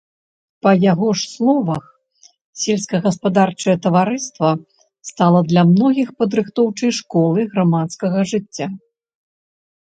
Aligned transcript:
Па 0.67 0.71
яго 0.91 1.07
ж 1.23 1.27
словах, 1.33 1.83
сельскагаспадарчае 2.61 3.75
таварыства 3.85 4.49
стала 5.09 5.39
для 5.51 5.61
многіх 5.73 6.09
падрыхтоўчай 6.23 6.91
школай 7.03 7.45
грамадскага 7.53 8.19
жыцця. 8.35 8.67